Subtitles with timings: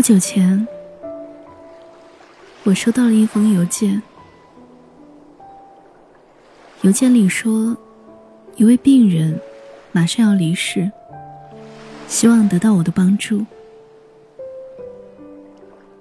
[0.00, 0.66] 不久前，
[2.64, 4.00] 我收到了一封邮件。
[6.80, 7.76] 邮件里说，
[8.56, 9.38] 一位病人
[9.92, 10.90] 马上要离世，
[12.08, 13.44] 希望得到我的帮助。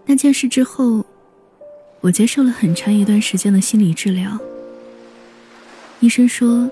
[0.06, 1.06] 那件事之后，
[2.00, 4.40] 我接受了很长一段时间的心理治疗。
[6.00, 6.72] 医生说，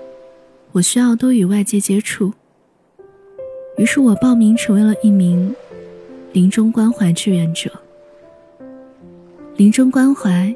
[0.72, 2.32] 我需要多与外界接触。
[3.76, 5.54] 于是我报名成为了一名
[6.38, 7.68] 临终关怀志愿者。
[9.56, 10.54] 临终关怀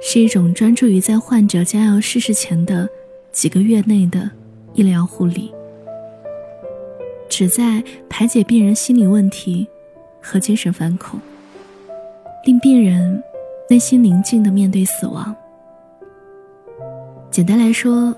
[0.00, 2.88] 是一种专注于在患者将要逝世前的
[3.30, 4.30] 几个月内的
[4.72, 5.52] 医疗护理，
[7.28, 9.68] 旨在排解病人心理问题
[10.18, 11.20] 和精神反恐，
[12.46, 13.22] 令病人
[13.68, 15.36] 内心宁静的面对死亡。
[17.30, 18.16] 简单来说，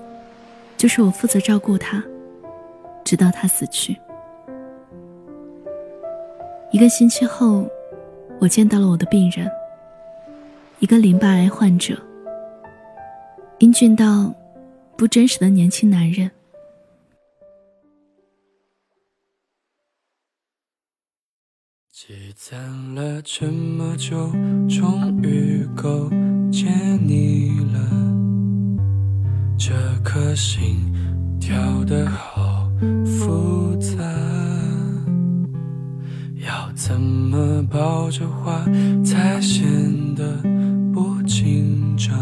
[0.77, 2.01] 就是我负责照顾他，
[3.03, 3.97] 直到他死去。
[6.71, 7.69] 一个星期后，
[8.39, 9.51] 我见到了我的病人，
[10.79, 12.01] 一个淋巴癌患者，
[13.59, 14.33] 英俊到
[14.97, 16.31] 不真实的年轻男人。
[21.91, 22.57] 积攒
[22.95, 24.31] 了这么久，
[24.69, 26.09] 终于够
[26.49, 27.79] 见你了。
[29.59, 30.79] 这颗心
[31.37, 32.71] 跳得好
[33.05, 34.30] 复杂。
[36.83, 38.65] 怎么抱着花
[39.05, 39.63] 才显
[40.15, 40.35] 得
[40.91, 42.17] 不紧张？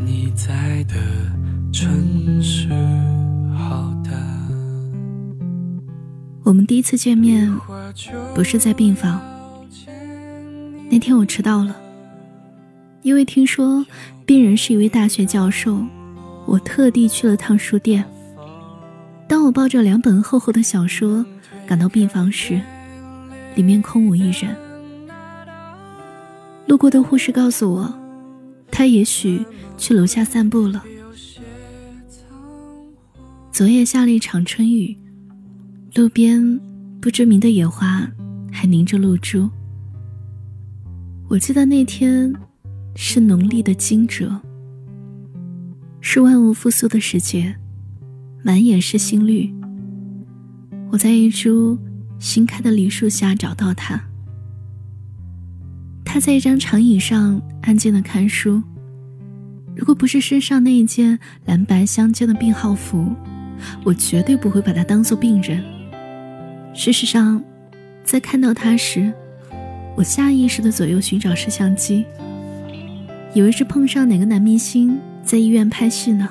[0.00, 0.96] 你在的
[1.72, 2.68] 城市
[3.56, 4.10] 好大。
[6.42, 7.48] 我们第一次见面
[8.34, 9.20] 不是在病房。
[10.90, 11.76] 那天我迟到了，
[13.02, 13.86] 因为听说
[14.26, 15.78] 病人是一位大学教授，
[16.46, 18.04] 我特地去了趟书店。
[19.28, 21.24] 当我抱着两本厚厚的小说
[21.64, 22.60] 赶到病房时，
[23.54, 24.56] 里面空无一人。
[26.66, 27.92] 路过的护士告诉我，
[28.70, 29.44] 他也许
[29.76, 30.82] 去楼下散步了。
[33.50, 34.96] 昨夜下了一场春雨，
[35.94, 36.58] 路边
[37.00, 38.10] 不知名的野花
[38.50, 39.50] 还凝着露珠。
[41.28, 42.32] 我记得那天
[42.94, 44.30] 是农历的惊蛰，
[46.00, 47.54] 是万物复苏的时节，
[48.42, 49.52] 满眼是新绿。
[50.90, 51.78] 我在一株。
[52.22, 54.00] 新开的梨树下找到他，
[56.04, 58.62] 他在一张长椅上安静的看书。
[59.74, 63.12] 如果不是身上那一件蓝白相间的病号服，
[63.84, 65.64] 我绝对不会把他当做病人。
[66.72, 67.42] 事实上，
[68.04, 69.12] 在看到他时，
[69.96, 72.06] 我下意识的左右寻找摄像机，
[73.34, 76.28] 以为是碰上哪个男明星在医院拍戏呢。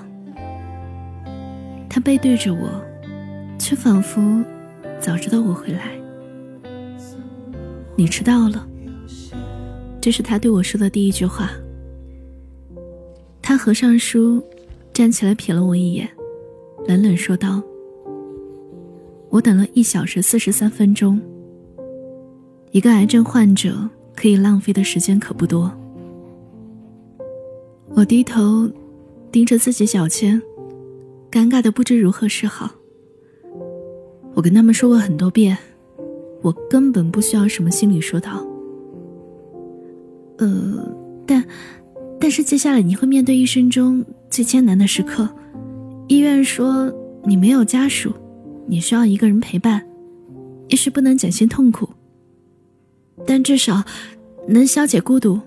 [1.89, 2.81] 他背对着我，
[3.59, 4.41] 却仿佛。
[5.01, 5.99] 早知道我会来，
[7.95, 8.67] 你迟到了。
[9.99, 11.49] 这是他对我说的第一句话。
[13.41, 14.43] 他合上书，
[14.93, 16.07] 站起来瞥了我一眼，
[16.87, 17.61] 冷冷说道
[19.29, 21.19] ：“我等了一小时四十三分钟。
[22.69, 25.71] 一个癌症患者可以浪费的时间可不多。”
[27.93, 28.69] 我低头
[29.31, 30.41] 盯着自己脚尖，
[31.31, 32.71] 尴尬的不知如何是好。
[34.41, 35.55] 我跟他们说过很多遍，
[36.41, 38.43] 我根本不需要什么心理疏导。
[40.39, 40.91] 呃，
[41.27, 41.45] 但，
[42.19, 45.29] 但是接下来你会面对一生中最艰难的时刻。
[46.07, 46.91] 医院说
[47.23, 48.11] 你没有家属，
[48.65, 49.85] 你需要一个人陪伴，
[50.69, 51.87] 也许不能减轻痛苦，
[53.27, 53.83] 但至少
[54.47, 55.39] 能消解孤独。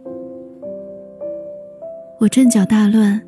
[2.21, 3.21] 我阵脚大乱，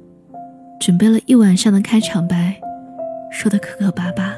[0.78, 2.55] 准备了一晚上的开场白，
[3.32, 4.32] 说的磕磕巴巴。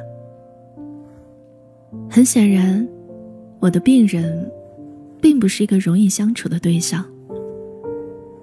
[2.19, 2.84] 很显然，
[3.61, 4.51] 我的病人
[5.21, 7.05] 并不是一个容易相处的对象。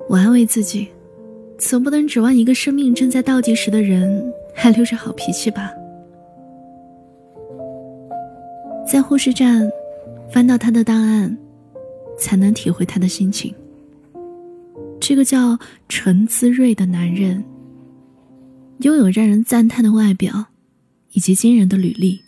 [0.08, 0.88] 我安慰自己，
[1.58, 5.70] 总不能指望一个生命正在倒计时的人还留着好脾气吧。
[8.88, 9.70] 在护士站
[10.32, 11.38] 翻到他的档案，
[12.18, 13.54] 才能体会他的心情。
[15.02, 17.44] 这个叫陈思睿的男人，
[18.78, 20.46] 拥有让人赞叹的外表，
[21.12, 22.22] 以及惊人的履历。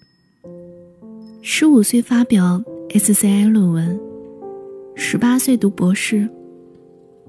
[1.41, 3.99] 十五岁发表 SCI 论文，
[4.95, 6.27] 十八岁读博士，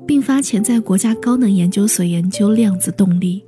[0.06, 3.44] 并发前在国家高能研究所研究量子动力。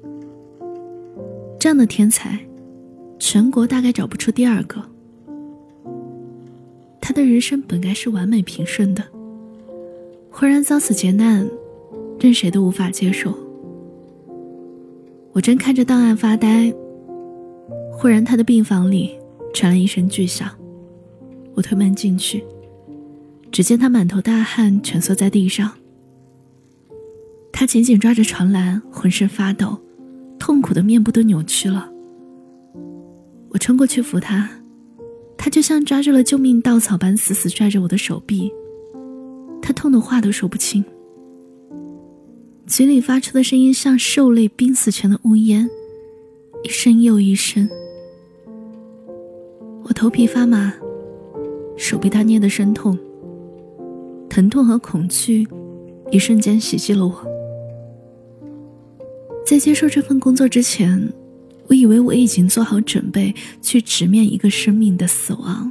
[1.59, 2.39] 这样的天才，
[3.19, 4.81] 全国大概找不出第二个。
[7.01, 9.03] 他的人生本该是完美平顺的，
[10.31, 11.49] 忽然遭此劫难，
[12.21, 13.35] 任谁都无法接受。
[15.33, 16.73] 我正看着档案发呆，
[17.93, 19.17] 忽然他的病房里
[19.53, 20.51] 传来一声巨响。
[21.55, 22.45] 我推门进去，
[23.51, 25.71] 只见他满头大汗，蜷缩在地上。
[27.53, 29.79] 他紧紧抓着床栏，浑身发抖，
[30.39, 31.91] 痛苦的面部都扭曲了。
[33.51, 34.49] 我冲过去扶他，
[35.37, 38.51] 他就像抓住了救命稻草般死死拽着我的手臂。
[39.61, 40.83] 他痛的话都说不清，
[42.67, 45.69] 嘴里发出的声音像兽类濒死前的呜咽，
[46.63, 47.69] 一声又一声。
[49.91, 50.73] 我头皮发麻，
[51.77, 52.97] 手被他捏得生痛，
[54.29, 55.45] 疼痛和恐惧
[56.13, 57.27] 一瞬间袭击了我。
[59.45, 61.13] 在接受这份工作之前。
[61.67, 63.33] 我以为我已经做好准备
[63.63, 65.71] 去直面一个生命的死亡，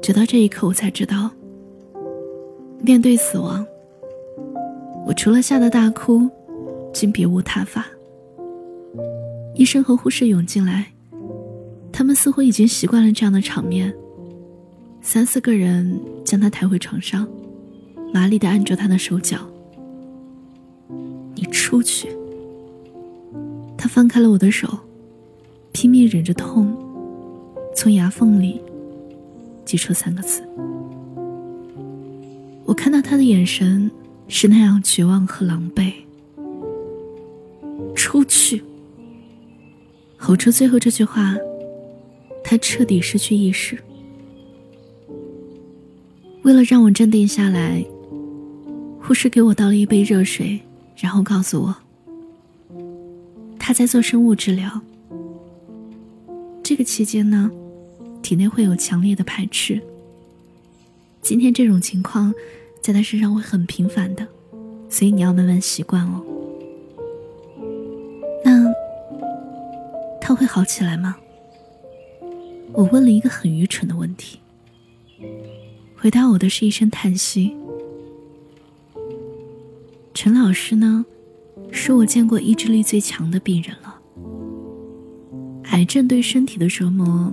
[0.00, 1.28] 直到这一刻，我才知道，
[2.80, 3.66] 面对死亡，
[5.04, 6.30] 我除了吓得大哭，
[6.92, 7.88] 竟别无他法。
[9.56, 10.92] 医生和护士涌进来，
[11.92, 13.94] 他们似乎已经习惯了这样的场面。
[15.02, 17.26] 三四个人将他抬回床上，
[18.12, 19.38] 麻利地按住他的手脚。
[21.34, 22.08] 你出去。
[23.76, 24.78] 他放开了我的手，
[25.72, 26.76] 拼命忍着痛，
[27.74, 28.60] 从牙缝里
[29.64, 30.42] 挤出三个字。
[32.66, 33.90] 我看到他的眼神
[34.28, 35.92] 是那样绝望和狼狈。
[37.94, 38.62] 出去！
[40.18, 41.34] 吼出最后这句话，
[42.42, 43.78] 他彻底失去意识。
[46.42, 47.84] 为了让我镇定下来，
[49.00, 50.60] 护士给我倒了一杯热水，
[50.96, 51.76] 然后告诉我。
[53.58, 54.80] 他在做生物治疗。
[56.62, 57.50] 这个期间呢，
[58.22, 59.80] 体内会有强烈的排斥。
[61.20, 62.32] 今天这种情况，
[62.80, 64.26] 在他身上会很频繁的，
[64.88, 66.24] 所以你要慢慢习惯哦。
[68.44, 68.66] 那
[70.20, 71.16] 他会好起来吗？
[72.72, 74.40] 我问了一个很愚蠢的问题。
[75.96, 77.56] 回答我的是一声叹息。
[80.14, 81.04] 陈老师呢？
[81.72, 83.96] 是我见过意志力最强的病人了。
[85.70, 87.32] 癌症对身体的折磨，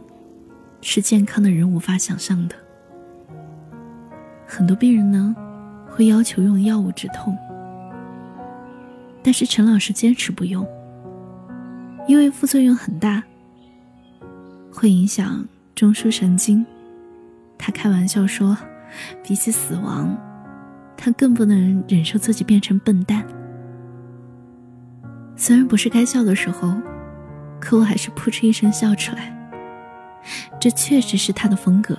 [0.80, 2.56] 是健康的人无法想象的。
[4.46, 5.36] 很多病人呢，
[5.90, 7.36] 会要求用药物止痛，
[9.24, 10.64] 但是陈老师坚持不用，
[12.08, 13.24] 因为副作用很大，
[14.80, 15.44] 会影响
[15.74, 16.64] 中枢神经。
[17.58, 18.56] 他开玩笑说，
[19.24, 20.16] 比起死亡，
[20.96, 23.26] 他更不能忍受自己变成笨蛋。
[25.36, 26.76] 虽然不是该笑的时候，
[27.60, 29.36] 可我还是扑哧一声笑出来。
[30.60, 31.98] 这确实是他的风格。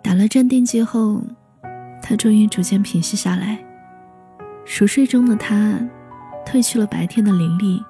[0.00, 1.24] 打了镇定剂后，
[2.00, 3.58] 他终于逐渐平息下来。
[4.64, 5.80] 熟睡中的他，
[6.46, 7.82] 褪去了白天的凌厉，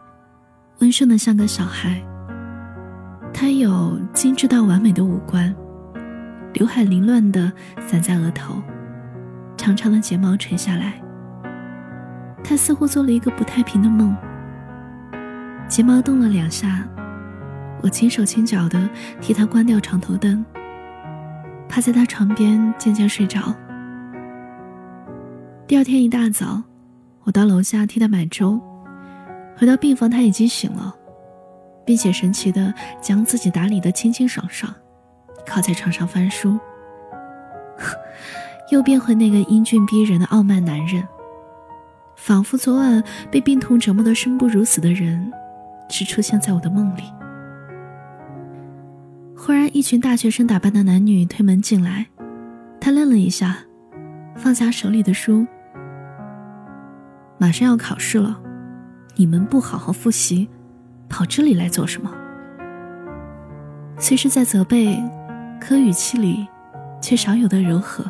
[0.80, 2.02] 温顺的像个小孩。
[3.32, 5.54] 他有精致到完美的五官，
[6.54, 7.52] 刘海凌乱的
[7.86, 8.62] 散在额头，
[9.56, 11.00] 长长的睫毛垂下来。
[12.42, 14.16] 他似乎做了一个不太平的梦，
[15.69, 16.88] 睫毛动了两下，
[17.82, 18.88] 我轻手轻脚的
[19.20, 20.44] 替他关掉床头灯，
[21.69, 23.54] 趴在他床边渐渐睡着。
[25.66, 26.62] 第二天一大早，
[27.25, 28.58] 我到楼下替他买粥，
[29.58, 30.94] 回到病房他已经醒了，
[31.84, 34.72] 并且神奇的将自己打理的清清爽爽，
[35.44, 36.56] 靠在床上翻书，
[38.70, 41.02] 又变回那个英俊逼人的傲慢男人。
[42.14, 45.32] 仿佛昨晚被病痛折磨得生不如死的人，
[45.88, 47.02] 只出现在我的梦里。
[49.36, 52.06] 忽然，一群大学生打扮的男女推门进来，
[52.80, 53.56] 他愣了一下，
[54.36, 55.46] 放下手里的书。
[57.38, 58.40] 马上要考试了，
[59.20, 60.48] 你们不好好复习，
[61.08, 62.08] 跑这里来做什么？
[63.98, 64.96] 虽是在责备，
[65.60, 66.46] 可语气里
[67.02, 68.04] 却少有的柔和。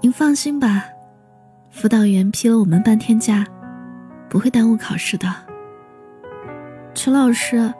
[0.00, 0.84] 您放心吧。
[1.72, 3.44] 辅导员批了我们半天假，
[4.30, 5.26] 不会耽误考试的。
[6.94, 7.74] 陈老师，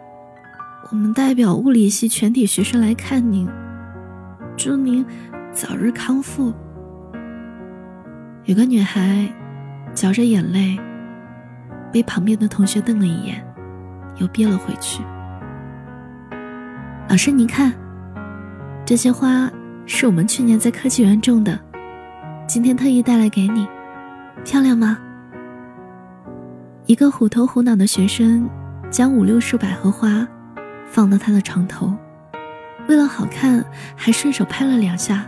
[0.91, 3.49] 我们代表物理系全体学生来看您，
[4.57, 5.07] 祝您
[5.53, 6.53] 早日康复。
[8.47, 9.33] 有个女孩
[9.95, 10.77] 嚼着眼泪，
[11.93, 13.45] 被旁边的同学瞪了一眼，
[14.17, 15.03] 又憋了回去。
[17.09, 17.73] 老师，您看，
[18.85, 19.51] 这些花
[19.87, 21.59] 是我们去年在科技园种的，
[22.47, 23.67] 今天特意带来给你。
[24.45, 24.99] 漂亮吗？
[26.87, 28.49] 一个虎头虎脑的学生
[28.91, 30.27] 将五六束百合花
[30.87, 31.93] 放到他的床头，
[32.89, 33.65] 为了好看，
[33.97, 35.27] 还顺手拍了两下。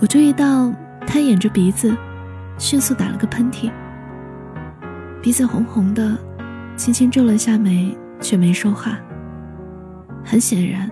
[0.00, 0.72] 我注意到
[1.06, 1.96] 他掩着鼻子，
[2.58, 3.70] 迅速打了个喷嚏，
[5.26, 6.16] 鼻子红红的，
[6.76, 8.96] 轻轻皱了下眉，却没说话。
[10.24, 10.88] 很显然，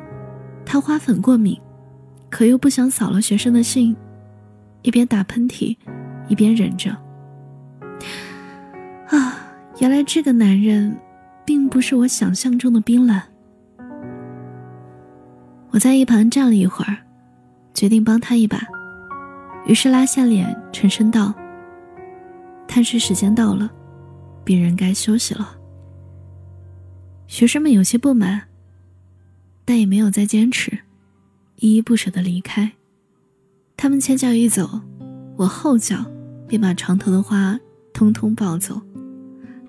[0.66, 1.56] 他花粉过敏，
[2.30, 3.94] 可又不想扫了学生的兴，
[4.82, 5.76] 一边打喷嚏，
[6.26, 6.90] 一边忍着。
[9.10, 9.38] 啊，
[9.78, 10.98] 原来这个男人，
[11.44, 13.22] 并不是我想象中的冰冷。
[15.70, 16.96] 我在一旁站了一会儿，
[17.72, 18.58] 决定帮他一把，
[19.64, 21.32] 于是拉下脸，沉声道
[22.66, 23.70] ：“探视时间到了，
[24.44, 25.56] 病人该休息了。”
[27.26, 28.42] 学生们有些不满，
[29.64, 30.78] 但也没有再坚持，
[31.56, 32.72] 依依不舍的离开。
[33.76, 34.80] 他们前脚一走，
[35.36, 36.04] 我后脚
[36.46, 37.58] 便把床头的花
[37.92, 38.80] 通通抱走，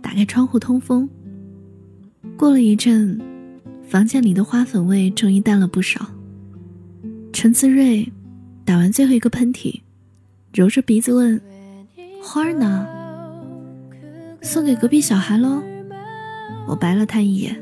[0.02, 1.10] 打开窗户通风。
[2.38, 3.20] 过了一阵。
[3.88, 6.10] 房间里的花粉味终于淡了不少。
[7.32, 8.12] 陈思睿
[8.66, 9.80] 打完最后一个喷嚏，
[10.52, 11.40] 揉着鼻子问
[12.20, 12.88] ：“花儿呢？
[14.46, 15.62] 送给隔壁小孩喽。”
[16.70, 17.56] 我白了他一眼：“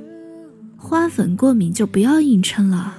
[0.77, 2.97] 花粉过敏就不要硬撑了。”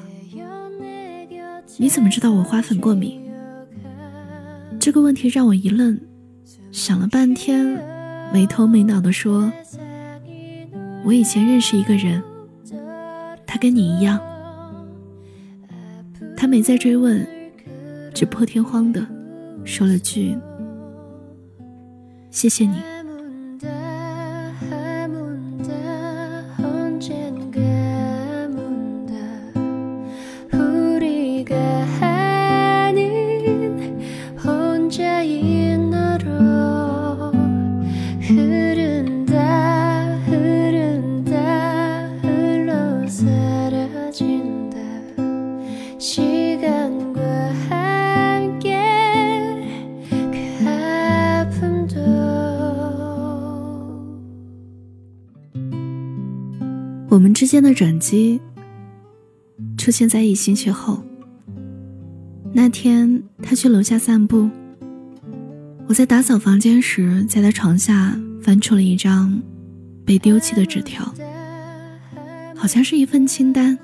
[1.76, 3.20] 你怎么知道我花粉过敏？
[4.78, 6.00] 这个问题让我一愣，
[6.72, 7.78] 想了半天，
[8.32, 9.52] 没头没脑的说
[11.04, 12.22] ：“我以前认识一个人。”
[13.46, 14.20] 他跟你一样，
[16.36, 17.26] 他没再追问，
[18.12, 19.06] 只破天荒的
[19.64, 20.36] 说了句
[22.30, 22.74] ：“谢谢你。”
[57.14, 58.40] 我们之间的转机
[59.78, 61.00] 出现在一星期后。
[62.52, 64.50] 那天他去楼下散步，
[65.86, 69.40] 我在打扫房间时，在他床下翻出了一张
[70.04, 71.14] 被丢弃的纸条，
[72.56, 73.78] 好像是一份清单，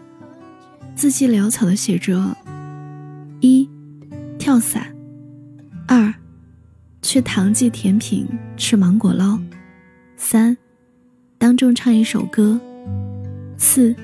[0.97, 2.37] 字迹潦草的写着：
[3.39, 3.71] 一，
[4.41, 4.83] 跳伞；
[5.87, 6.13] 二，
[7.01, 9.39] 去唐记甜品吃芒果捞；
[10.17, 10.57] 三，
[11.39, 12.61] 当众唱一首歌。
[13.63, 13.95] 四，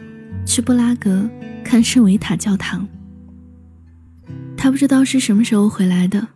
[0.45, 1.27] 去布拉格
[1.65, 2.87] 看圣维塔教堂。
[4.55, 6.29] 他不知道是什么时候回来的，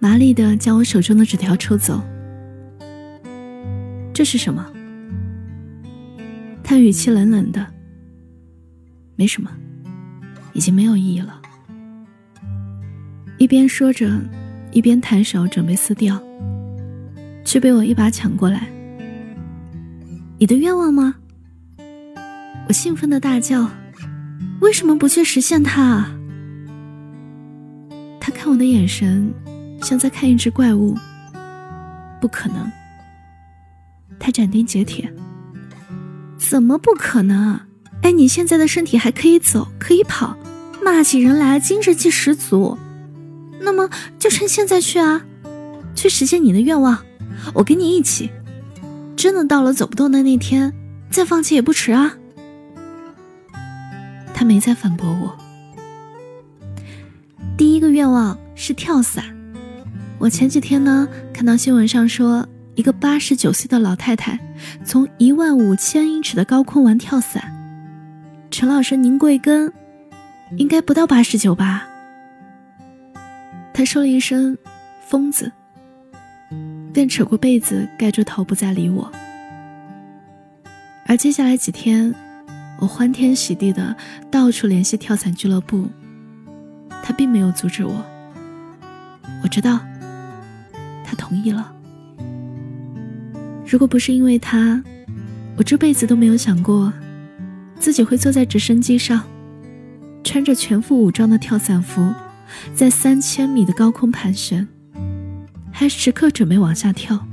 [0.00, 2.02] 麻利的将我手中的纸条抽走。
[4.12, 4.66] 这是什么？
[6.64, 7.64] 他语气冷冷的。
[9.14, 9.48] 没什么，
[10.54, 11.40] 已经没有意义了。
[13.38, 14.20] 一边说着，
[14.72, 16.20] 一边抬手准备撕掉，
[17.44, 18.66] 却被我一把抢过来。
[20.36, 21.14] 你的愿望吗？
[22.66, 23.68] 我兴奋的大叫
[24.60, 26.06] ：“为什么不去实现它？”
[28.18, 29.32] 他看我的眼神
[29.82, 30.96] 像在看一只怪物。
[32.20, 32.72] 不可能。
[34.18, 35.12] 他斩钉截铁
[36.38, 37.60] ：“怎么不可能？
[38.00, 40.36] 哎，你现在的身体还可以走，可以跑，
[40.82, 42.78] 骂起人来精神气十足。
[43.60, 45.22] 那么就趁现在去啊，
[45.94, 46.98] 去实现你的愿望。
[47.52, 48.30] 我跟你一起。
[49.16, 50.72] 真的到了走不动的那天，
[51.10, 52.16] 再放弃也不迟啊。”
[54.44, 55.36] 没再反驳我。
[57.56, 59.24] 第一个愿望是跳伞。
[60.18, 64.38] 我前几天呢看到新闻上说，一个八十九岁的老太太
[64.84, 67.52] 从一万五千英尺的高空玩跳伞。
[68.50, 69.72] 陈老师，您贵庚？
[70.56, 71.86] 应该不到八十九吧？
[73.72, 74.56] 他说了一声
[75.06, 75.50] “疯子”，
[76.92, 79.10] 便扯过被子盖住头，不再理我。
[81.06, 82.14] 而接下来几天。
[82.84, 83.96] 我欢天喜地的
[84.30, 85.88] 到处联系跳伞俱乐部，
[87.02, 88.04] 他并没有阻止我。
[89.42, 89.80] 我知道，
[91.02, 91.72] 他同意了。
[93.66, 94.84] 如果不是因为他，
[95.56, 96.92] 我这辈子都没有想过
[97.80, 99.22] 自己会坐在直升机上，
[100.22, 102.12] 穿着全副武装的跳伞服，
[102.74, 104.68] 在三千米的高空盘旋，
[105.72, 107.26] 还时刻准备往下跳。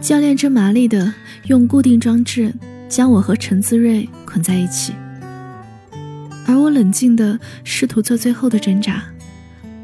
[0.00, 1.14] 教练正麻利的
[1.46, 2.52] 用固定装置。
[2.92, 4.92] 将我和陈自睿捆在一起，
[6.46, 9.02] 而我冷静的试图做最后的挣扎。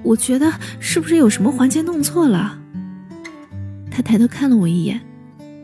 [0.02, 2.58] 我觉得是不是有什么环节弄错了？
[3.90, 5.00] 他抬头看了我一眼，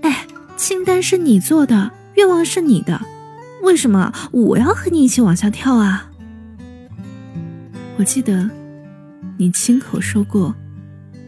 [0.00, 2.98] 哎，清单是你做的，愿望是你的，
[3.62, 6.10] 为什么我要和你一起往下跳啊？
[7.98, 8.48] 我记得
[9.36, 10.54] 你亲口说过，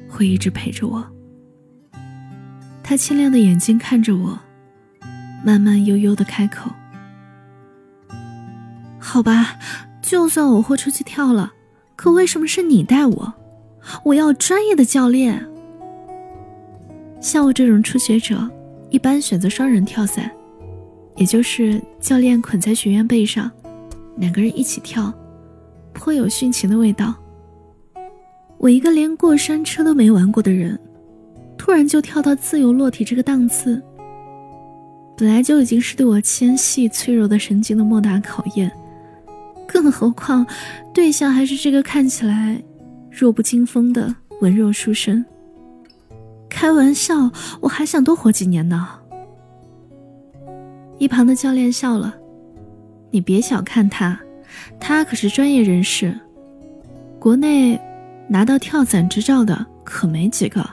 [0.08, 1.06] 会一直陪着我。
[2.82, 4.40] 他清亮的眼睛看着我。
[5.46, 6.72] 慢慢悠悠的开口
[8.98, 9.56] ：“好吧，
[10.02, 11.52] 就算我豁出去跳了，
[11.94, 13.34] 可为什么是你带我？
[14.06, 15.46] 我要专业的教练。
[17.20, 18.50] 像我这种初学者，
[18.90, 20.28] 一般选择双人跳伞，
[21.14, 23.48] 也就是教练捆在学员背上，
[24.16, 25.14] 两个人一起跳，
[25.92, 27.14] 颇有殉情的味道。
[28.58, 30.76] 我一个连过山车都没玩过的人，
[31.56, 33.80] 突然就跳到自由落体这个档次，
[35.16, 38.70] 本来就已经是对我纤细脆弱的神经的莫大考验，
[39.66, 40.46] 更何况
[40.92, 42.62] 对象还是这个看起来
[43.10, 45.24] 弱不禁风的文弱书生。
[46.48, 47.30] 开玩笑，
[47.60, 48.88] 我还想多活几年呢。
[50.98, 52.14] 一旁的教练笑了
[53.10, 54.18] ：“你别小看他，
[54.80, 56.18] 他可是专业人士，
[57.18, 57.80] 国内……”
[58.28, 60.68] 拿到跳伞执照的可没几个。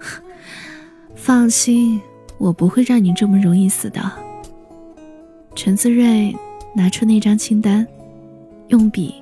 [1.16, 1.98] 放心，
[2.40, 4.00] 我不会让你这么容易死的。
[5.54, 6.34] 陈思睿
[6.74, 7.86] 拿出那张清单，
[8.68, 9.14] 用笔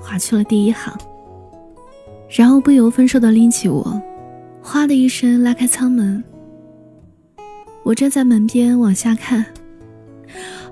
[0.00, 0.96] 划去了第一行，
[2.30, 4.00] 然后不由分说的拎起我，
[4.62, 6.24] 哗的一声拉开舱门。
[7.82, 9.44] 我站在门边往下看，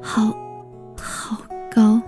[0.00, 0.34] 好，
[0.96, 1.36] 好
[1.70, 2.00] 高。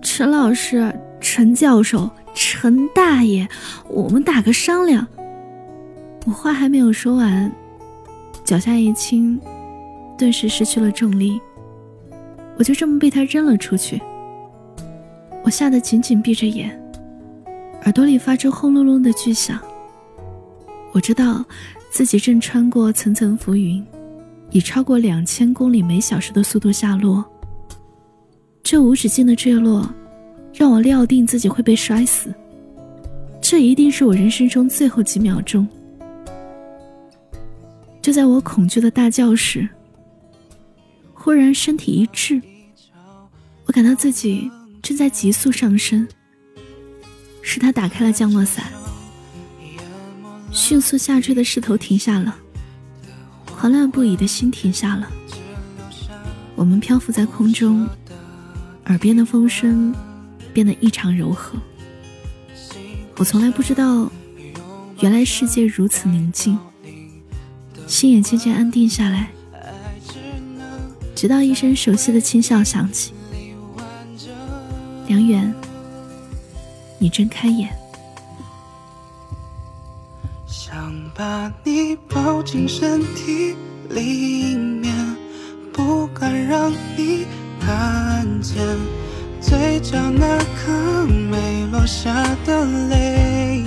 [0.00, 0.94] 陈老师。
[1.18, 3.48] 陈教授，陈大爷，
[3.88, 5.04] 我们打个商量。
[6.24, 7.50] 我话还没有说完，
[8.46, 9.38] 脚下一轻，
[10.16, 11.40] 顿时失去了重力，
[12.56, 14.00] 我就这么被他扔了出去。
[15.42, 16.70] 我吓得紧紧闭着眼，
[17.82, 19.58] 耳朵里发出轰隆隆的巨响。
[20.92, 21.44] 我知道
[21.90, 23.84] 自己正穿过层层浮云，
[24.52, 27.24] 以超过两千公里每小时的速度下落。
[28.62, 29.92] 这无止境的坠落。
[30.58, 32.32] 让我料定自己会被摔死，
[33.42, 35.68] 这一定是我人生中最后几秒钟。
[38.06, 39.68] 就在我恐惧的大叫时，
[41.12, 42.40] 忽然身体一滞，
[43.64, 44.48] 我感到自己
[44.80, 46.06] 正在急速上升。
[47.42, 48.66] 是他打开了降落伞，
[50.52, 52.36] 迅速下坠的势头停下了，
[53.46, 55.10] 狂乱不已的心停下了。
[56.54, 57.88] 我们漂浮在空中，
[58.84, 59.92] 耳边的风声。
[60.54, 61.58] 变得异常柔和。
[63.16, 64.08] 我从来不知道，
[65.00, 66.56] 原来世界如此宁静，
[67.86, 69.30] 心也渐渐安定下来。
[71.14, 73.12] 直到一声熟悉的轻笑响起，
[75.06, 75.54] 梁远，
[76.98, 77.70] 你睁开眼。
[80.46, 83.56] 想把你抱进身体
[83.88, 84.94] 里面，
[85.72, 87.24] 不敢让你
[87.60, 88.62] 看见。
[89.40, 93.64] 嘴角那颗没落下的泪。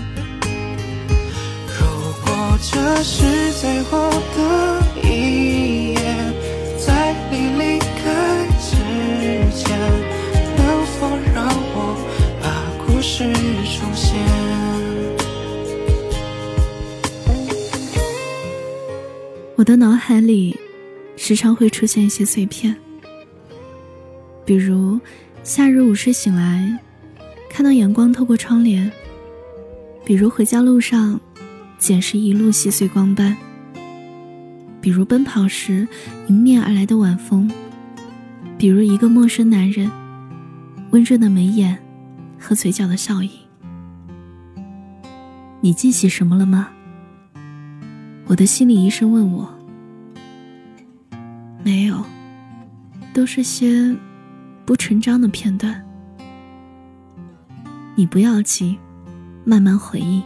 [2.62, 6.00] 这是最后的一夜，
[6.78, 8.76] 在你离开之
[9.56, 9.80] 前，
[10.58, 11.78] 能否让我
[12.42, 12.46] 把
[12.86, 13.24] 故事
[13.64, 14.18] 重写？
[19.56, 20.60] 我的脑海里
[21.16, 22.76] 时常会出现一些碎片，
[24.46, 25.00] 比如。
[25.42, 26.78] 夏日午睡醒来，
[27.50, 28.92] 看到阳光透过窗帘，
[30.04, 31.20] 比如回家路上，
[31.80, 33.34] 捡拾一路细碎光斑；
[34.80, 35.88] 比如奔跑时
[36.28, 37.50] 迎面而来的晚风；
[38.58, 39.90] 比如一个陌生男人
[40.92, 41.80] 温润的眉眼
[42.38, 43.32] 和嘴角的笑意。
[45.62, 46.70] 你记起什么了吗？
[48.28, 49.50] 我的心理医生问我。
[51.64, 52.06] 没有，
[53.14, 53.96] 都是些。
[54.66, 55.84] 不成章的片段，
[57.96, 58.78] 你不要急，
[59.44, 60.22] 慢慢回忆。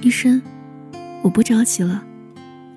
[0.00, 0.40] 医生，
[1.22, 2.04] 我不着急了，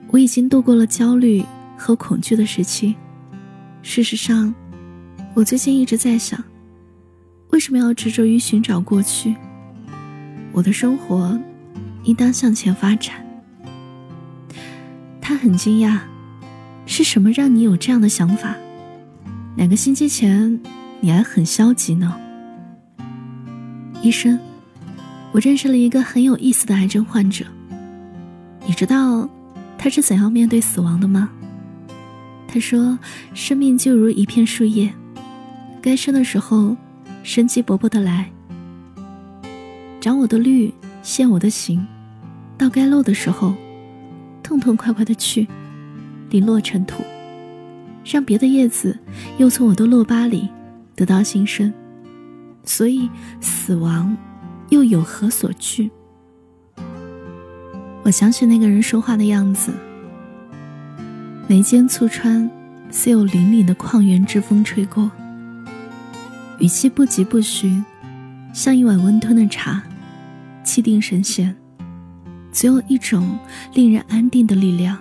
[0.09, 1.45] 我已经度过了焦虑
[1.77, 2.95] 和恐惧的时期。
[3.83, 4.53] 事实上，
[5.35, 6.43] 我最近一直在想，
[7.51, 9.35] 为什么要执着于寻找过去？
[10.51, 11.39] 我的生活
[12.03, 13.23] 应当向前发展。
[15.21, 15.99] 他很惊讶，
[16.87, 18.55] 是什么让你有这样的想法？
[19.55, 20.59] 两个星期前，
[20.99, 22.19] 你还很消极呢。
[24.01, 24.39] 医生，
[25.31, 27.45] 我认识了一个很有意思的癌症患者。
[28.65, 29.29] 你知道
[29.77, 31.29] 他是怎样面对死亡的吗？
[32.47, 32.99] 他说
[33.33, 34.93] ：“生命就如一片树叶，
[35.81, 36.75] 该生的时候
[37.23, 38.29] 生机勃勃的来，
[40.01, 41.79] 长我的绿，现我的形；
[42.57, 43.53] 到该落的时候，
[44.43, 45.47] 痛痛快快的去，
[46.29, 47.03] 零落尘土。”
[48.03, 48.97] 让别的叶子
[49.37, 50.49] 又从我的落疤里
[50.95, 51.71] 得到新生，
[52.65, 53.07] 所以
[53.39, 54.17] 死亡
[54.71, 55.91] 又有何所惧？
[58.03, 59.73] 我想起那个人说话的样子，
[61.45, 62.49] 眉间蹙穿，
[62.89, 65.11] 似有凛凛的旷原之风吹过，
[66.59, 67.83] 语气不疾不徐，
[68.53, 69.83] 像一碗温吞的茶，
[70.63, 71.53] 气定神闲，
[72.53, 73.37] 总有一种
[73.73, 74.97] 令人安定的力量。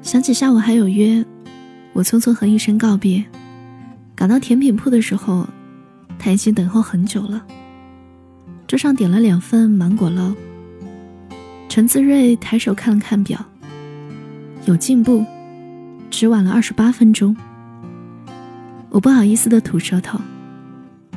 [0.00, 1.22] 想起下午还有约，
[1.92, 3.22] 我匆匆和医生告别，
[4.14, 5.46] 赶到甜品铺的时候，
[6.18, 7.46] 他已经等候很久了。
[8.66, 10.34] 桌上点了两份芒果捞。
[11.68, 13.44] 陈自睿抬手看了看表，
[14.64, 15.24] 有进步，
[16.10, 17.36] 只晚了二十八分钟。
[18.90, 20.20] 我不好意思的吐舌头：“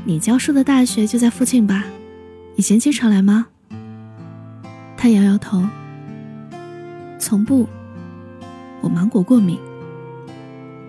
[0.03, 1.85] 你教书的大学就在附近吧？
[2.55, 3.45] 以前经常来吗？”
[4.97, 5.63] 他摇摇头
[7.19, 7.69] ：“从不，
[8.81, 9.59] 我芒果过敏。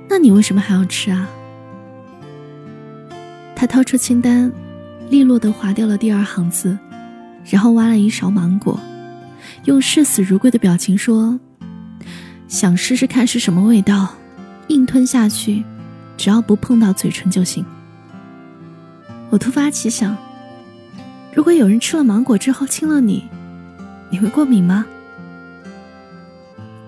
[0.09, 1.29] 那你为什么还要吃啊？”
[3.55, 4.51] 他掏出清单，
[5.11, 6.79] 利落的划掉了第二行字，
[7.45, 8.79] 然后挖了一勺芒果。
[9.65, 11.39] 用视死如归的表情说
[12.47, 14.15] ：“想试试看是什么味道，
[14.69, 15.65] 硬吞下去，
[16.17, 17.65] 只要不碰到嘴唇就行。”
[19.31, 20.17] 我突发奇想，
[21.35, 23.25] 如果有人吃了芒果之后亲了你，
[24.11, 24.85] 你会过敏吗？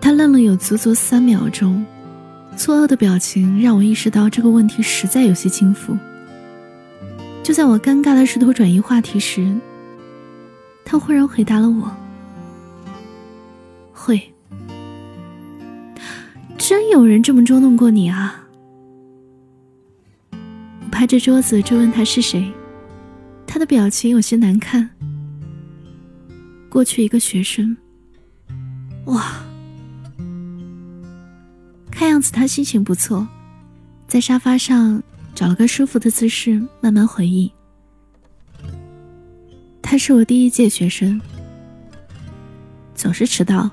[0.01, 1.85] 他愣了有足足三秒钟，
[2.57, 5.97] 错愕的表情让我意识到这个问题实在有些轻浮。
[7.51, 9.53] 就在我尴尬的试图转移话题时，
[10.85, 11.91] 他忽然回答了我。
[13.93, 14.33] 会，
[16.57, 18.47] 真有人这么捉弄过你啊！
[20.31, 22.53] 我拍着桌子追问他是谁，
[23.49, 24.89] 他的表情有些难看。
[26.69, 27.77] 过去一个学生，
[29.07, 29.25] 哇，
[31.91, 33.27] 看样子他心情不错，
[34.07, 35.03] 在沙发上
[35.41, 37.51] 找了个舒服的姿势，慢慢回忆。
[39.81, 41.19] 他是我第一届学生，
[42.95, 43.71] 总是迟到。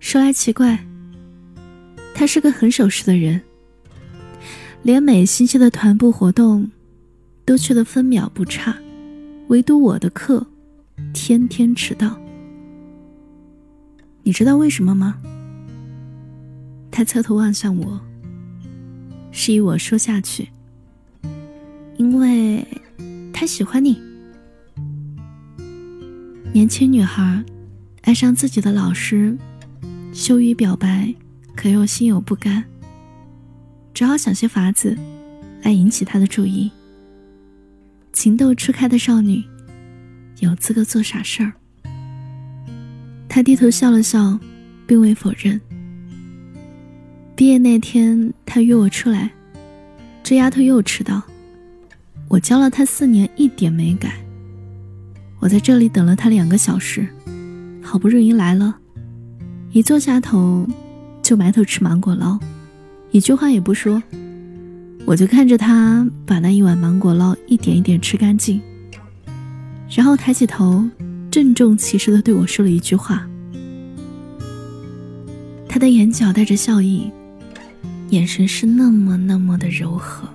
[0.00, 0.84] 说来奇怪，
[2.12, 3.40] 他是个很守时的人，
[4.82, 6.68] 连每星期的团部活动
[7.44, 8.76] 都去的分秒不差，
[9.50, 10.44] 唯独我的课
[11.14, 12.18] 天天迟到。
[14.24, 15.16] 你知道为什么吗？
[16.90, 18.00] 他侧头望向我，
[19.30, 20.48] 示意我说下去，
[21.96, 22.66] 因为
[23.32, 24.00] 他喜欢你。
[26.52, 27.44] 年轻女孩
[28.02, 29.36] 爱上自己的老师。
[30.12, 31.14] 羞于表白，
[31.54, 32.64] 可又心有不甘，
[33.94, 34.98] 只好想些法子
[35.62, 36.68] 来引起他的注意。
[38.12, 39.40] 情窦初开的少女，
[40.40, 41.52] 有资格做傻事儿。
[43.28, 44.36] 他低头笑了笑，
[44.84, 45.60] 并未否认。
[47.40, 49.30] 毕业那天，他约我出来，
[50.22, 51.22] 这丫头又迟到。
[52.28, 54.12] 我教了她四年，一点没改。
[55.38, 57.08] 我在这里等了她两个小时，
[57.82, 58.76] 好不容易来了。
[59.72, 60.66] 一坐下头，
[61.22, 62.38] 就埋头吃芒果捞，
[63.10, 64.02] 一句话也不说。
[65.06, 68.60] 我就看着他把那一碗芒果捞一点一点吃干净，
[69.88, 70.86] 然后抬起头，
[71.30, 73.26] 郑重其事地对我说了一句话。
[75.66, 77.10] 他的眼角带着笑意，
[78.10, 80.28] 眼神是那么那么的柔和。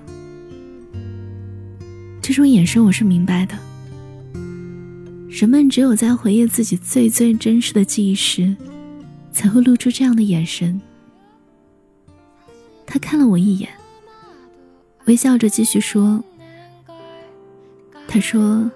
[2.20, 3.56] 这种眼神我是明白的。
[5.30, 8.56] 人们只有在回忆自己最最真实的记忆时。
[9.36, 10.80] 才会露出这样的眼神。
[12.86, 13.68] 他看了我一眼，
[15.04, 16.24] 微笑着继续说
[18.08, 18.70] ：“他说，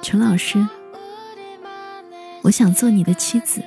[0.00, 0.64] 陈老师，
[2.42, 3.60] 我想做你的妻子。”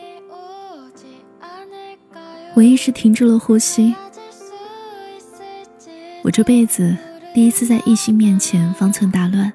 [2.56, 3.94] 我一时停住了呼吸。
[6.24, 6.96] 我这辈子
[7.34, 9.52] 第一次在异性面前方寸大乱，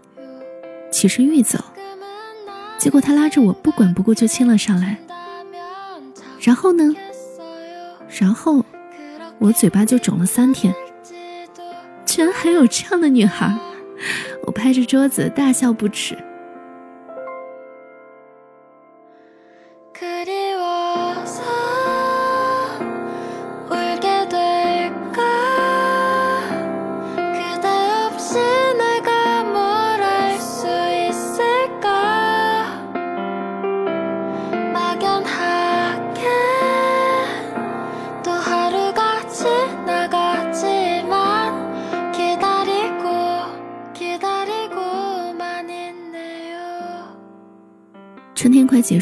[0.90, 1.58] 起身欲走，
[2.76, 4.98] 结果他拉着我不管不顾就亲了上来。
[6.40, 6.92] 然后呢？
[8.18, 8.64] 然后
[9.38, 10.74] 我嘴巴就肿了三天。
[12.04, 13.56] 居然还有这样的女孩！
[14.46, 16.18] 我拍着桌子大笑不止。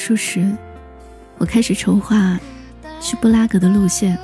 [0.04, 0.54] 束时，
[1.38, 2.38] 我开始筹划
[3.00, 4.18] 去布拉格的路线。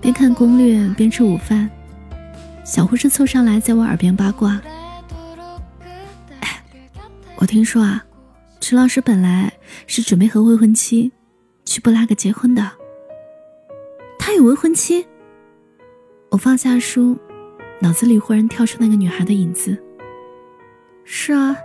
[0.00, 1.68] 边看攻略边吃午饭，
[2.64, 4.62] 小护士凑上来在我耳边八卦
[7.34, 8.04] ：“我听说啊，
[8.60, 9.52] 池老师本来
[9.88, 11.10] 是准备和未婚妻
[11.64, 12.70] 去布拉格结婚的，
[14.16, 15.04] 他有未婚妻。
[16.30, 17.18] 我放下书，
[17.80, 19.76] 脑子里忽然跳出那个女孩的影子。
[21.02, 21.56] 是啊，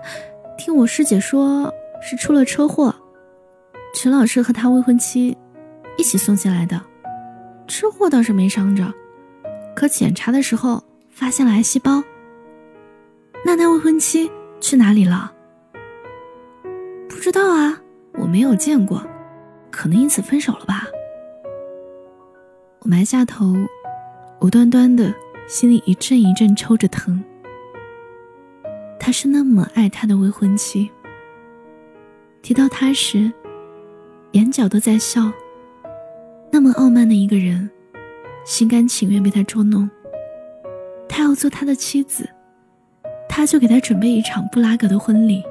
[0.58, 2.94] 听我师姐说，是出了车祸，
[3.94, 5.38] 陈老师和他未婚妻
[5.98, 6.82] 一起送进来的。
[7.68, 8.92] 车祸倒是没伤着，
[9.76, 12.04] 可检查的时候发现了癌细胞。
[13.46, 15.32] 那他未婚妻去哪里了？
[17.08, 17.80] 不知道啊，
[18.14, 19.02] 我没有见过，
[19.70, 20.88] 可能因此分手了吧。
[22.80, 23.56] 我埋下头，
[24.42, 25.14] 无端端的
[25.48, 27.24] 心里一阵一阵抽着疼。
[29.00, 30.92] 他是那么爱他的未婚妻，
[32.42, 33.32] 提到他时，
[34.32, 35.32] 眼角都在笑。
[36.52, 37.70] 那么傲慢的一个人，
[38.46, 39.90] 心甘情愿被他捉弄。
[41.08, 42.28] 他要做他的妻子，
[43.30, 45.44] 他就给他准备一场布拉格的婚礼。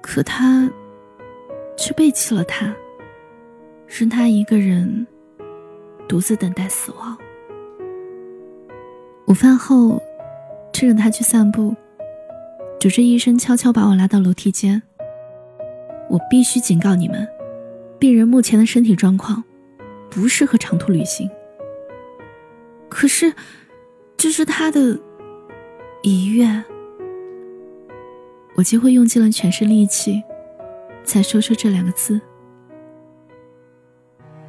[0.00, 0.70] 可他，
[1.76, 2.74] 却背弃了他，
[3.86, 5.06] 任他一个人。
[6.08, 7.18] 独自等待死亡。
[9.26, 10.00] 午饭后，
[10.72, 11.74] 趁着他去散步，
[12.78, 14.80] 主治医生悄悄把我拉到楼梯间。
[16.08, 17.26] 我必须警告你们，
[17.98, 19.42] 病人目前的身体状况
[20.08, 21.28] 不适合长途旅行。
[22.88, 23.34] 可是，
[24.16, 24.98] 这是他的
[26.02, 26.64] 遗愿。
[28.54, 30.22] 我几乎用尽了全身力气，
[31.04, 32.20] 才说出这两个字。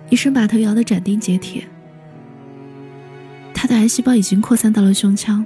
[0.10, 1.67] 医生把头摇得斩钉截铁。
[3.54, 5.46] 他的癌细胞已经扩散到了胸腔，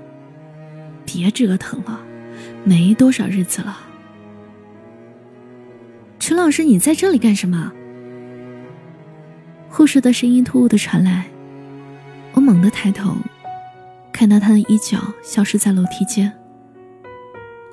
[1.06, 2.00] 别折腾了，
[2.64, 3.80] 没多少日子了。
[6.22, 7.72] 陈老师，你在这里干什么？
[9.68, 11.26] 护士的声音突兀的传来，
[12.36, 13.16] 我猛地抬头，
[14.14, 16.32] 看到他的衣角消失在楼梯间。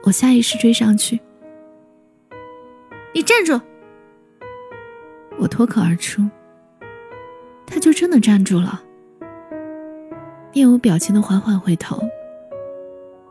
[0.02, 1.20] 我下意识追上去，
[3.12, 3.60] 你站住！
[5.38, 6.26] 我脱口而出。
[7.66, 8.82] 他就真的站住了，
[10.54, 12.02] 面无表情的缓缓回头，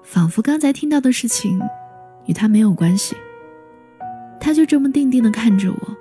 [0.04, 1.60] 仿佛刚才听到的事情
[2.28, 3.18] 与他没有关系。
[4.48, 5.98] 他就这么定定的看着我，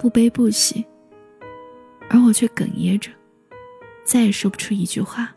[0.00, 0.86] 不悲不喜，
[2.08, 3.10] 而我却哽咽着，
[4.06, 5.34] 再也说不出一句话。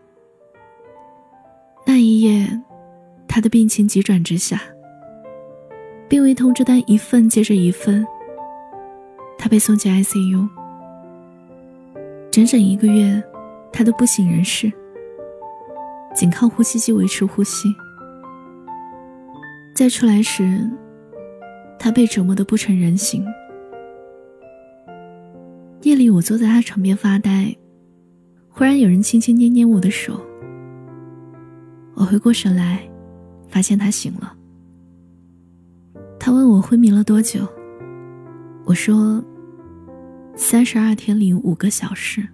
[1.85, 2.47] 那一夜，
[3.27, 4.61] 他的病情急转直下，
[6.07, 8.07] 病危通知单一份接着一份，
[9.37, 10.47] 他被送进 ICU。
[12.31, 13.21] 整整一个月，
[13.73, 14.71] 他都不省人事，
[16.15, 17.67] 仅靠呼吸机维持呼吸。
[19.75, 20.69] 再出来时，
[21.83, 23.25] 他被折磨得不成人形。
[25.81, 27.57] 夜里，我坐在他床边发呆，
[28.49, 30.21] 忽然有人轻轻捏捏我的手。
[31.95, 32.87] 我回过神来，
[33.49, 34.37] 发现他醒了。
[36.19, 37.47] 他问我昏迷了多久，
[38.63, 39.23] 我说。
[40.33, 42.25] 三十二天零五个小时，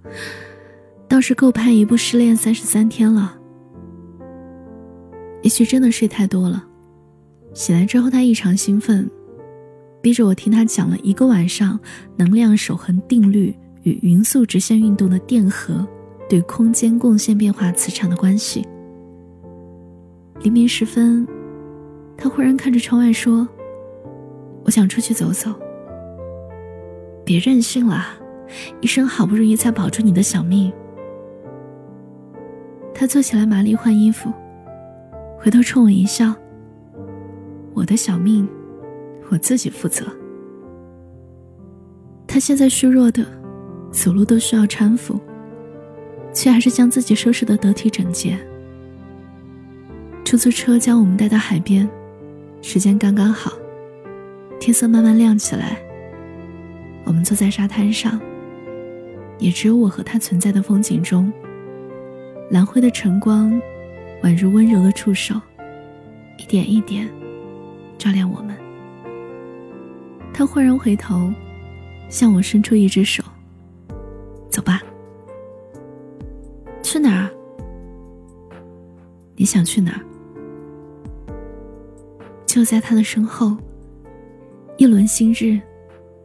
[1.08, 3.36] 倒是够拍一部失恋三十三天了。
[5.42, 6.64] 也许真的睡太多了，
[7.54, 9.10] 醒来之后他异常兴奋，
[10.00, 11.78] 逼着我听他讲了一个晚上
[12.16, 15.86] 能量守恒定律与匀速直线运动的电荷
[16.28, 18.66] 对空间贡献变化磁场的关系。
[20.40, 21.26] 黎明时分，
[22.16, 23.46] 他忽然看着窗外说
[24.64, 25.52] ：“我想出去走走。”
[27.24, 28.04] 别任性了，
[28.80, 30.72] 医生好不容易才保住你的小命。
[32.92, 34.32] 他坐起来，麻利换衣服，
[35.38, 36.34] 回头冲我一笑
[37.74, 38.48] ：“我的小命，
[39.30, 40.06] 我自己负责。”
[42.26, 43.26] 他现在虚弱的，
[43.90, 45.20] 走路都需要搀扶，
[46.32, 48.38] 却还是将自己收拾得得体整洁。
[50.24, 51.86] 出租车将我们带到海边，
[52.62, 53.52] 时间刚刚好，
[54.58, 55.76] 天色慢慢亮起来。
[57.04, 58.18] 我们坐在沙滩上，
[59.38, 61.30] 也只有我和他存在的风景中。
[62.50, 63.52] 蓝灰的晨光，
[64.22, 65.34] 宛如温柔的触手，
[66.38, 67.06] 一点一点
[68.02, 68.56] 照亮我们。
[70.34, 71.32] 他忽然回头，
[72.08, 73.22] 向我伸出一只手
[74.50, 74.82] ：“走吧，
[76.82, 77.30] 去哪儿？
[79.36, 80.00] 你想去哪儿？”
[82.44, 83.56] 就在他的身后，
[84.76, 85.60] 一轮新日。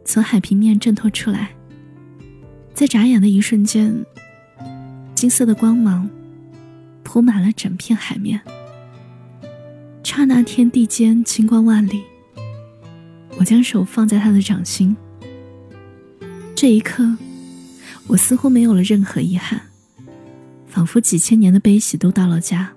[0.04, 1.50] 从海平面挣脱出来，
[2.74, 3.94] 在眨眼的一瞬间，
[5.14, 6.10] 金色的光芒
[7.04, 8.40] 铺满了整片海面。
[10.18, 12.02] 刹那天地间清光万里，
[13.38, 14.96] 我将手放在他的掌心。
[16.56, 17.16] 这一刻，
[18.08, 19.62] 我似乎没有了任何遗憾，
[20.66, 22.72] 仿佛几千年的悲喜都到了家。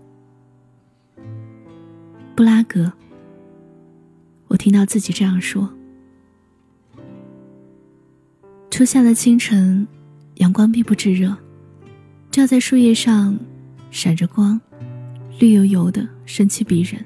[2.36, 2.94] 布拉格，
[4.50, 5.68] 我听到自己这样说。
[8.70, 9.88] 初夏的清晨，
[10.36, 11.36] 阳光并不炙热，
[12.30, 13.36] 照在树叶上，
[13.90, 14.62] 闪着光，
[15.40, 17.04] 绿油油的，生气逼人。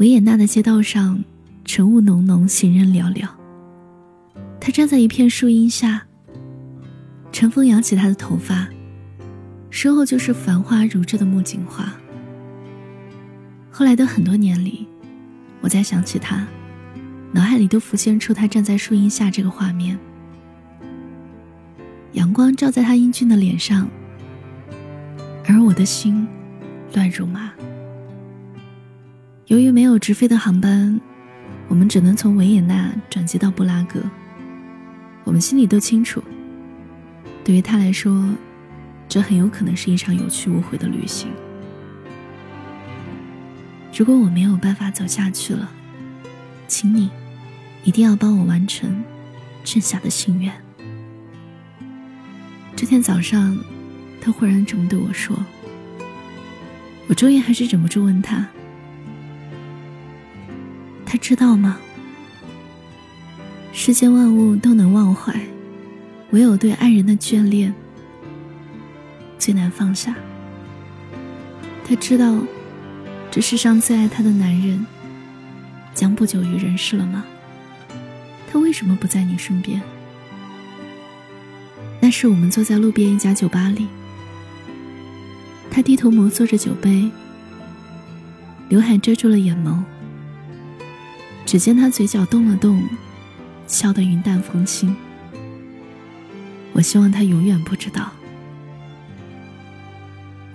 [0.00, 1.22] 维也纳的街道上，
[1.62, 3.28] 晨雾浓浓，行人寥寥。
[4.58, 6.06] 他站在一片树荫下，
[7.30, 8.66] 晨风扬起他的头发，
[9.68, 11.92] 身后就是繁花如织的木槿花。
[13.70, 14.88] 后来的很多年里，
[15.60, 16.46] 我再想起他，
[17.32, 19.98] 脑海里都浮现出他站在树荫下这个画面。
[22.12, 23.86] 阳光照在他英俊的脸上，
[25.46, 26.26] 而我的心
[26.94, 27.52] 乱如麻。
[29.50, 31.00] 由于没有直飞的航班，
[31.66, 34.00] 我们只能从维也纳转机到布拉格。
[35.24, 36.22] 我们心里都清楚，
[37.42, 38.32] 对于他来说，
[39.08, 41.32] 这很有可能是一场有去无回的旅行。
[43.92, 45.68] 如果我没有办法走下去了，
[46.68, 47.10] 请你
[47.82, 49.02] 一定要帮我完成
[49.64, 50.52] 剩下的心愿。
[52.76, 53.58] 这天早上，
[54.20, 55.36] 他忽然这么对我说。
[57.08, 58.46] 我终于还是忍不住问他
[61.10, 61.76] ：“他知道吗？
[63.72, 65.34] 世间万物都能忘怀，
[66.30, 67.74] 唯有对爱人的眷恋
[69.36, 70.14] 最难放下。
[71.84, 72.38] 他知道，
[73.28, 74.86] 这世上最爱他的男人
[75.96, 77.24] 将不久于人世了吗？
[78.52, 79.82] 他为什么不在你身边？”
[81.98, 83.88] 那是我们坐在路边一家酒吧里，
[85.72, 87.10] 他低头摩挲着酒杯，
[88.68, 89.82] 刘海遮住了眼眸。
[91.50, 92.80] 只见他嘴角动了动，
[93.66, 94.94] 笑得云淡风轻。
[96.72, 98.12] 我希望他永远不知道，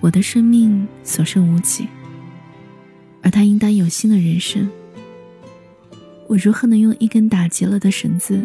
[0.00, 1.86] 我的生命所剩无几，
[3.20, 4.70] 而他应当有新的人生。
[6.28, 8.40] 我如何能用一根打结了的绳子，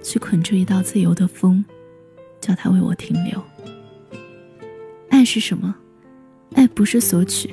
[0.00, 1.64] 去捆住一道自由的风？
[2.40, 3.42] 叫他为我停留。
[5.08, 5.74] 爱是什么？
[6.54, 7.52] 爱不是索取，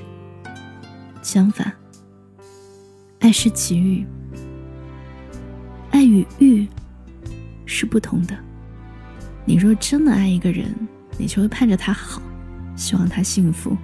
[1.23, 1.73] 相反，
[3.17, 4.05] 爱是给予。
[6.17, 6.67] 与欲
[7.65, 8.37] 是不同的。
[9.45, 10.73] 你若真的爱一个人，
[11.17, 12.21] 你就会盼着他好，
[12.75, 13.77] 希望他幸福，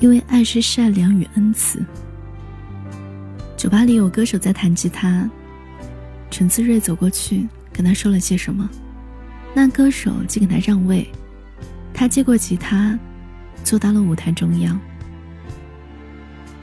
[0.00, 1.84] 因为爱是善良与恩慈。
[3.56, 5.28] 酒吧里有歌手在弹吉他，
[6.30, 8.68] 陈思睿走过去跟他说了些什么。
[9.54, 11.10] 那歌手竟给他让位，
[11.92, 12.96] 他接过吉他，
[13.64, 14.78] 坐到了舞台中央。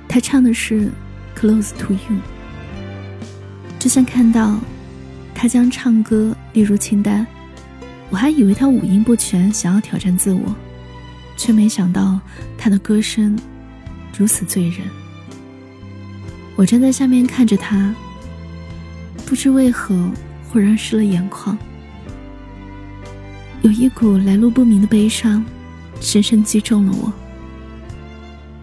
[0.08, 0.86] 他唱的是
[1.36, 2.00] 《Close to You》，
[3.86, 4.58] 就像看到
[5.36, 7.24] 他将唱歌列入清单，
[8.10, 10.56] 我还以为他五音不全，想要挑战自我，
[11.38, 12.19] 却没想到
[12.58, 13.38] 他的歌声
[14.17, 14.80] 如此醉人。
[16.56, 17.93] 我站在下面看着他，
[19.24, 20.10] 不知为何
[20.50, 21.56] 忽然湿了眼眶。
[23.62, 25.45] 有一股来路不明的悲伤，
[26.02, 27.13] 深深击中了我。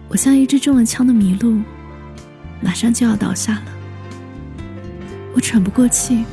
[0.09, 1.61] 我像一只中了枪的麋鹿，
[2.59, 3.72] 马上就要倒下了。
[5.33, 6.23] 我喘不过气，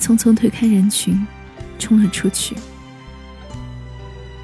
[0.00, 1.26] 匆匆推开人群，
[1.78, 2.56] 冲了出去。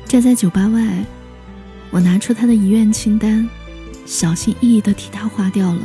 [0.07, 1.05] 站在酒吧外，
[1.91, 3.49] 我拿出他的遗愿清单，
[4.05, 5.83] 小心翼翼地替他划掉了，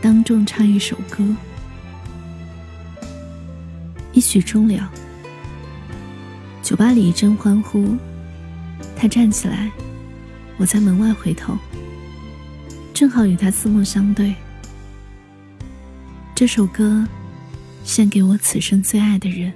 [0.00, 1.24] 当众唱一首歌。
[4.12, 4.90] 一曲终了。
[6.62, 7.96] 酒吧里一阵欢呼，
[8.96, 9.70] 他站起来，
[10.56, 11.56] 我在门外回头，
[12.92, 14.34] 正好与他四目相对。
[16.42, 17.06] 这首歌，
[17.84, 19.52] 献给我此生最爱的人。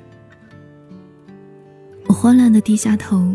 [2.07, 3.35] 我慌乱的低下头，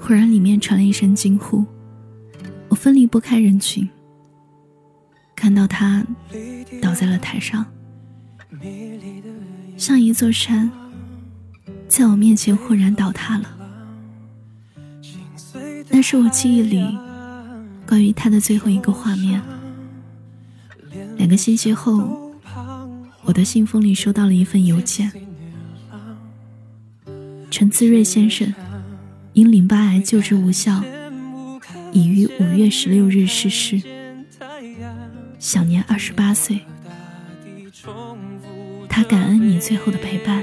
[0.00, 1.62] 忽然里面传来一声惊呼，
[2.70, 3.86] 我分离不开人群，
[5.36, 6.06] 看到他
[6.80, 7.66] 倒在了台上，
[9.76, 10.72] 像一座山。
[11.86, 13.58] 在我面前忽然倒塌了，
[15.90, 16.82] 那是我记忆里
[17.86, 19.42] 关于他的最后一个画面。
[21.18, 22.23] 两个星期后，
[23.26, 25.10] 我的信封里收到了一份邮件：
[27.50, 28.52] 陈自瑞先生
[29.32, 30.82] 因淋巴癌救治无效，
[31.92, 33.80] 已于五月十六日逝世，
[35.38, 36.60] 享年二十八岁。
[38.88, 40.42] 他感恩你最后的陪伴。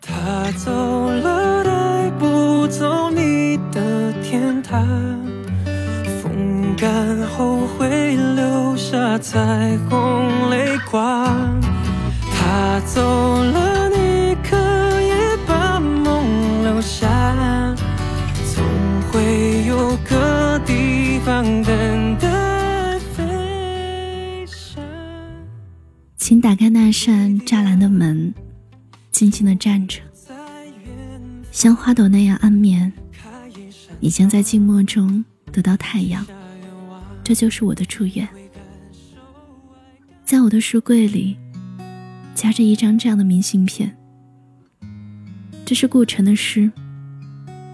[0.00, 0.72] 他走
[1.10, 5.27] 了，带不走你的天堂。
[6.78, 11.60] 风干后会留下彩虹泪光。
[12.32, 13.02] 他走
[13.42, 14.56] 了，你可
[15.02, 15.10] 以
[15.44, 17.74] 把梦留下。
[18.54, 18.64] 总
[19.10, 24.80] 会有个地方等待飞翔。
[26.16, 28.32] 请打开那扇栅栏的门。
[29.10, 29.98] 静静的站着，
[31.50, 32.92] 像花朵那样安眠，
[33.98, 36.24] 你将在静默中得到太阳。
[37.28, 38.26] 这就是我的祝愿。
[40.24, 41.36] 在我的书柜里，
[42.34, 43.94] 夹着一张这样的明信片。
[45.66, 46.72] 这是顾城的诗，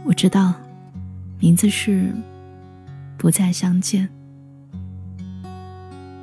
[0.03, 0.55] 我知道，
[1.39, 1.93] 名字是
[3.17, 4.09] 《不再相见》。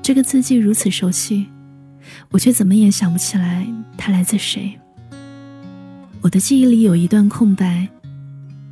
[0.01, 1.47] 这个字迹如此熟悉，
[2.31, 3.65] 我却怎么也想不起来
[3.97, 4.77] 它来自谁。
[6.19, 7.87] 我的记忆里有一段空白，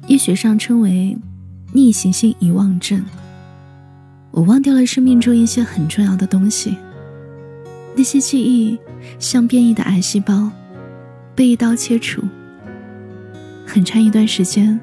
[0.07, 1.18] 医学上称为
[1.72, 3.01] 逆行性遗忘症。
[4.32, 6.78] 我忘掉了生命中一些很重要的东西，
[7.96, 8.78] 那些记忆
[9.18, 10.52] 像变异的癌细胞，
[11.36, 12.24] 被一刀切除。
[13.66, 14.80] 很长一段时间，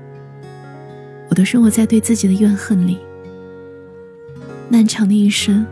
[1.28, 2.98] 我都生活在对自己的怨恨里。
[4.68, 5.64] 漫长的一生，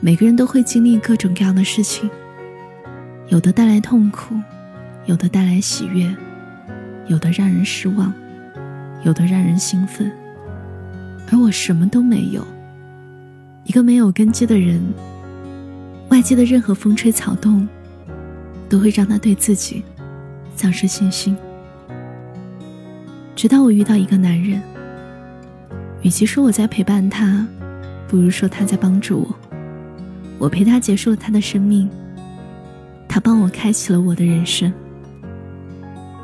[0.00, 2.10] 每个人都会经历各种各样的事情，
[3.28, 4.34] 有的带来痛苦，
[5.06, 6.14] 有的带来喜悦，
[7.06, 8.12] 有的让人失望，
[9.04, 10.10] 有的让人兴奋，
[11.30, 12.46] 而我什么都没有。
[13.66, 14.80] 一个没有根基的人，
[16.08, 17.68] 外界的任何风吹草动，
[18.68, 19.82] 都会让他对自己
[20.54, 21.36] 丧失信心。
[23.34, 24.62] 直到我遇到一个男人，
[26.02, 27.44] 与其说我在陪伴他，
[28.06, 29.36] 不如说他在帮助我。
[30.38, 31.90] 我陪他结束了他的生命，
[33.08, 34.72] 他帮我开启了我的人生。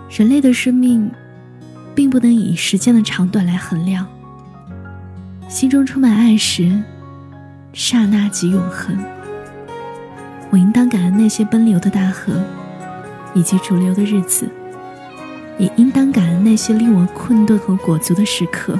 [0.08, 1.10] 人类的生命，
[1.92, 4.06] 并不能以时间的长短来衡量。
[5.48, 6.80] 心中充满爱时。
[7.72, 8.96] 刹那即永恒。
[10.50, 12.44] 我应当感恩那些奔流的大河，
[13.34, 14.46] 以及逐流的日子；
[15.58, 18.78] 也应当感恩那些令我困顿和裹足的时刻。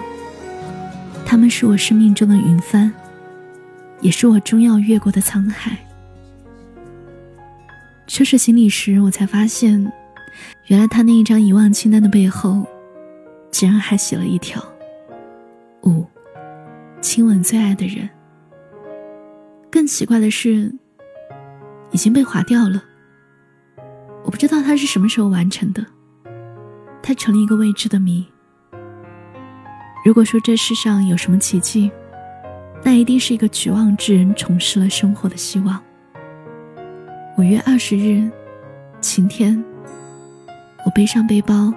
[1.25, 2.93] 他们是我生命中的云帆，
[4.03, 5.79] 也是我终要越过的沧海。
[8.07, 9.91] 收拾行李时，我才发现，
[10.67, 12.67] 原来他那一张遗忘清单的背后，
[13.51, 14.63] 竟然还写了一条：
[15.85, 16.05] 五，
[17.01, 18.11] 亲吻最爱的人。
[19.73, 20.71] 更奇怪的是，
[21.93, 22.85] 已经被划掉了。
[24.23, 25.83] 我不知道他是什么时候完成的，
[27.03, 28.23] 他成了一个未知的谜。
[30.05, 31.91] 如果说这世上有什么奇迹，
[32.85, 35.83] 那一定是一个绝望之人重拾了生活的希望。
[37.39, 38.31] 五月二十日，
[39.01, 39.65] 晴天，
[40.85, 41.73] 我背上背包，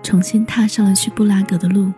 [0.00, 1.92] 重新踏上了去布拉格的路。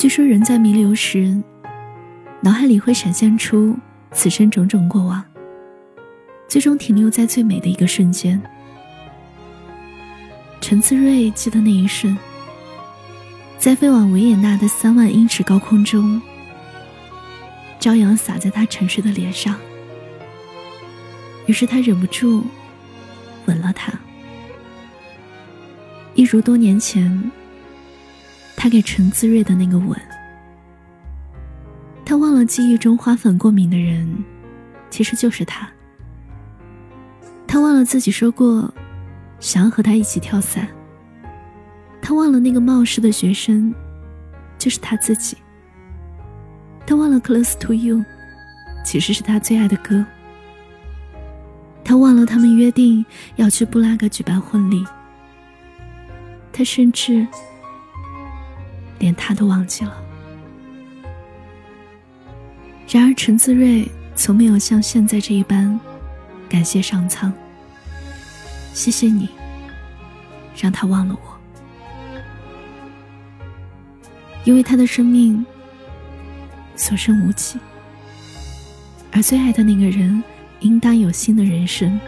[0.00, 1.38] 据说人在弥留时，
[2.40, 3.76] 脑海里会闪现出
[4.12, 5.22] 此生种种过往，
[6.48, 8.40] 最终停留在最美的一个瞬间。
[10.58, 12.16] 陈思睿记得那一瞬，
[13.58, 16.22] 在飞往维也纳的三万英尺高空中，
[17.78, 19.54] 朝阳洒在他沉睡的脸上，
[21.44, 22.42] 于是他忍不住
[23.44, 23.92] 吻了她，
[26.14, 27.30] 一如多年前。
[28.62, 29.98] 他给陈自睿的那个吻，
[32.04, 34.22] 他忘了记忆中花粉过敏的人，
[34.90, 35.66] 其实就是他。
[37.46, 38.70] 他忘了自己说过，
[39.38, 40.68] 想要和他一起跳伞。
[42.02, 43.74] 他忘了那个冒失的学生，
[44.58, 45.38] 就是他自己。
[46.86, 47.96] 他忘了《Close to You》，
[48.84, 50.04] 其实是他最爱的歌。
[51.82, 53.06] 他忘了他们约定
[53.36, 54.84] 要去布拉格举办婚礼。
[56.52, 57.26] 他甚至。
[59.00, 59.92] 连他都忘记了。
[62.88, 65.78] 然而，陈自睿从没有像现在这一般
[66.48, 67.32] 感谢上苍。
[68.72, 69.28] 谢谢你，
[70.56, 71.40] 让他忘了我。
[74.44, 75.44] 因为他的生命
[76.76, 77.58] 所剩无几，
[79.12, 80.22] 而最爱的那个人
[80.60, 81.98] 应当有新的人生。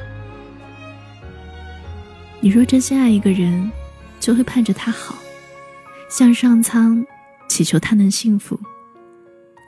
[2.40, 3.70] 你若真心爱一个人，
[4.18, 5.14] 就会盼着他好。
[6.15, 7.03] 向上苍
[7.49, 8.61] 祈求他能幸福，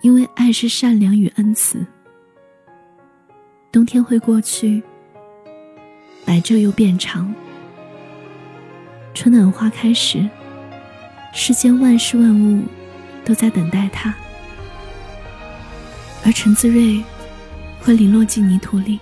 [0.03, 1.87] 因为爱是善良与恩慈。
[3.73, 4.83] 冬天会过去，
[6.23, 7.35] 白昼又变长。
[9.15, 10.29] 春暖花开时，
[11.33, 12.63] 世间万事万物
[13.25, 14.15] 都在等待他，
[16.27, 17.03] 而陈自睿
[17.81, 19.01] 会零落进泥土里，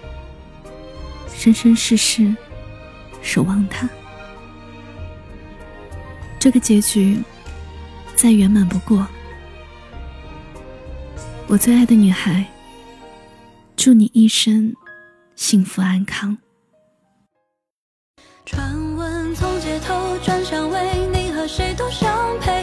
[1.35, 2.33] 生生世世
[3.21, 3.89] 守望他。
[6.39, 7.19] 这个结局。
[8.23, 9.05] 再圆满不过。
[11.49, 12.47] 我最爱的女孩，
[13.75, 14.73] 祝你一生
[15.35, 16.39] 幸福安康。
[18.47, 20.79] 传闻从街头转向为
[21.13, 22.62] 你和谁都相配，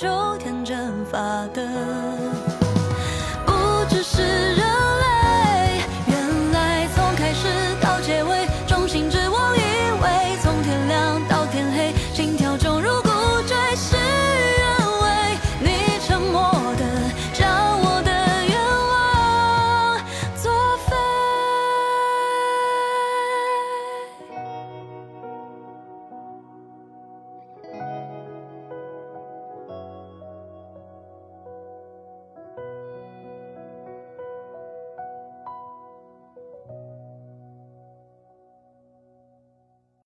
[0.00, 0.06] 秋
[0.38, 1.18] 天蒸发
[1.48, 1.60] 的